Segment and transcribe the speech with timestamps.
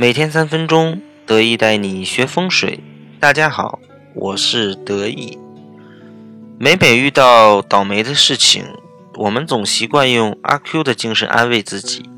[0.00, 2.78] 每天三分钟，得意带你学风水。
[3.18, 3.80] 大家好，
[4.14, 5.36] 我是得意。
[6.56, 8.64] 每每遇到倒霉的事情，
[9.16, 12.08] 我们总习惯用阿 Q 的精神安慰自己。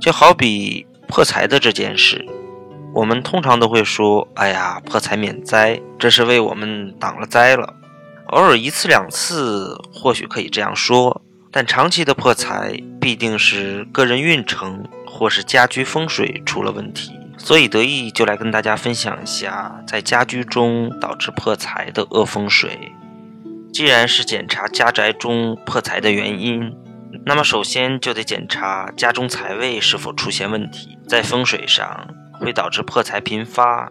[0.00, 2.24] 就好比破财的这件事，
[2.94, 7.74] 我们通常都会说：“哎呀，破财免灾，这是为我们挡了灾了。”
[8.32, 11.20] 偶尔一次两次或许可以这样说，
[11.52, 14.82] 但长期的破财必定是个人运程。
[15.16, 22.92] 或是家居风水出了问题，所以得意就来跟大家分享一下在家居中导致破财的恶风水。
[23.72, 26.70] 既然是检查家宅中破财的原因，
[27.24, 30.98] 那么首先就得检查家中财位是否出现问题。
[31.08, 33.90] 在风水上会导致破财频发，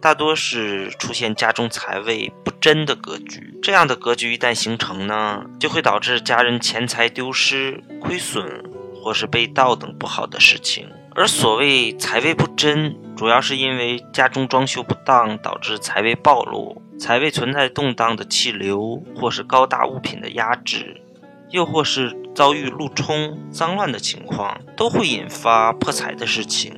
[0.00, 3.58] 大多是出现家中财位不真的格局。
[3.62, 8.62] 这样的格局一旦形成呢，就会导致家人钱财丢失、亏损。
[9.06, 21.00] 或是被盗等不好的事情，而所谓财位不真，主要是因为家中装修不当导致财位暴露，财位存在动荡的气流，或是高大物品的压制，
[21.50, 26.74] 又或是遭遇路冲、脏乱的情况，都会引发破财的事情。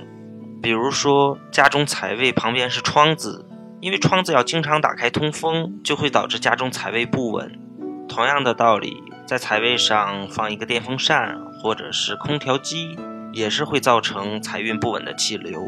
[0.62, 3.46] 比如说，家中财位旁边是窗子，
[3.80, 7.58] 因为窗子要经常打开通风，就会导致家中财位不稳。
[8.06, 11.38] 同样的道理，在财位上放一个电风扇。
[11.60, 12.96] 或者是空调机，
[13.32, 15.60] 也是会造成财运不稳的气流。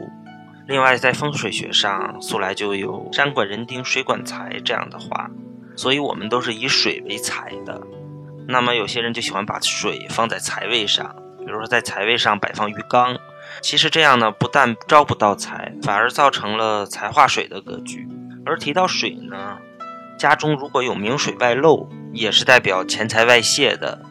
[0.68, 5.28] 另外，在风水学上，素来就有“山管人丁，水管财”这样的话，
[5.74, 7.82] 所以我们都是以水为财的。
[8.46, 13.18] 那么，有些人就喜欢把水放在财位上，比如说在财位上摆放鱼缸。
[13.60, 18.06] 其实这样呢，不但招不到财，反而造成了财化水的格局。
[18.46, 19.58] 而提到水呢，
[20.20, 24.02] 家中如果有明水外漏，也是代表钱财外泄的。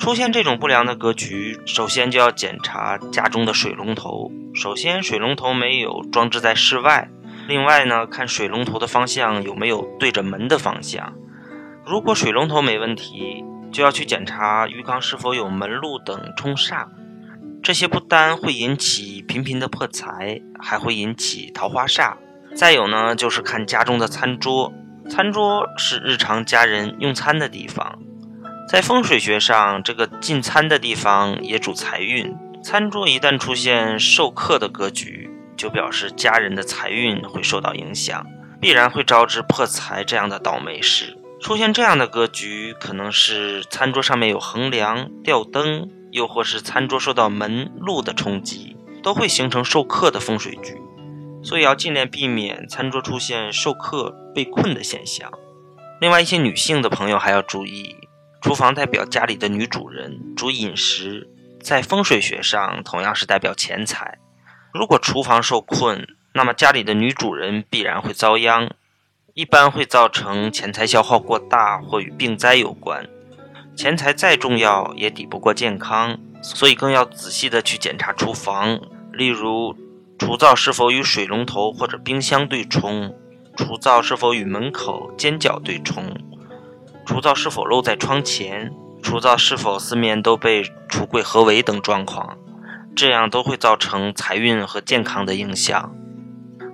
[0.00, 4.32] 出现这种不良的格局，首先就要检查家中的水龙头。
[4.52, 7.08] 首先，水龙头没有装置在室外。
[7.46, 11.12] 另外呢，看水龙头的方向有没有对着门的方向。
[11.86, 16.88] 如果水龙头没问题，就要去检查浴缸是否有门路等冲煞。
[17.62, 22.14] 这些不单会引起频频的破财，还会引起桃花煞。
[22.56, 24.72] 再有呢，就是看家中的餐桌。
[25.08, 27.98] 餐桌是日常家人用餐的地方。
[28.68, 32.36] 在风水学上，这个进餐的地方也主财运。
[32.62, 38.26] 餐桌一旦出现受克的格局，就表示家人的财运会受到影响，
[38.60, 41.16] 必然会招致破财这样的倒霉事。
[41.40, 50.76] 出现这样的格局，可能是餐桌上面有横梁、吊灯，又或是餐桌受到门路的冲击，都会形成受克的风水局。
[51.42, 55.30] 所以要尽量避免餐桌出现受克被困的现象。
[56.00, 57.96] 另外，一些女性的朋友还要注意。
[58.40, 61.28] 厨房代表家里的女主人，主饮食，
[61.60, 64.18] 在风水学上同样是代表钱财。
[64.72, 68.70] 如果厨房受困，那么家里的女主人必然会遭殃，
[69.34, 73.08] 一般会造成钱财消耗过大或与病灾有关。
[73.74, 78.80] 钱财再重要也抵不过健康，所以更要仔细的去检查厨房，
[79.12, 79.74] 例如
[80.18, 83.14] 厨灶是否与水龙头或者冰箱对冲，
[83.56, 86.04] 厨灶是否与门口尖角对冲。
[87.06, 88.72] 厨灶是否漏在窗前？
[89.00, 92.36] 厨灶是否四面都被橱柜合围等状况，
[92.96, 95.94] 这样都会造成财运和健康的影响。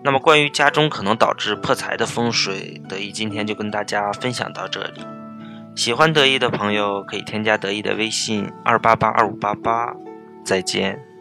[0.03, 5.03] 那么，关于家中可能导致破财的风水，得意今天就跟大家分享到这里。
[5.77, 9.95] 喜欢得意的朋友可以添加得意的微信二八八二五八八。
[10.45, 11.14] 再见。